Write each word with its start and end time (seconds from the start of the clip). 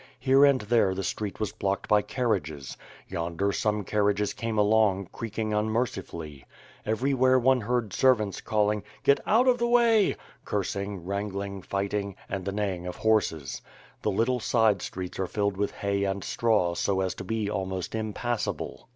Here 0.17 0.43
and 0.45 0.61
there 0.61 0.95
the 0.95 1.03
street 1.03 1.39
was 1.39 1.51
blocked 1.51 1.87
by 1.87 2.01
carriages. 2.01 2.75
Yonder 3.07 3.51
some 3.51 3.83
carriages 3.83 4.33
came 4.33 4.57
along, 4.57 5.09
creaking 5.11 5.53
unmercifully. 5.53 6.43
Everywhere 6.87 7.37
one 7.37 7.61
heard 7.61 7.93
servants 7.93 8.41
calling 8.41 8.81
"Get 9.03 9.19
out 9.27 9.47
of 9.47 9.59
the 9.59 9.67
way," 9.67 10.15
cursing, 10.43 11.05
wrangling, 11.05 11.61
fighting, 11.61 12.15
and 12.27 12.45
the 12.45 12.51
neighing 12.51 12.87
of 12.87 12.95
horses. 12.95 13.61
The 14.01 14.09
little 14.09 14.39
side 14.39 14.81
streets 14.81 15.19
are 15.19 15.27
filled 15.27 15.55
with 15.55 15.69
hay 15.71 16.03
and 16.03 16.23
straw 16.23 16.73
so 16.73 17.01
as 17.01 17.13
to 17.13 17.23
be 17.23 17.47
almost 17.47 17.93
impassable. 17.93 18.89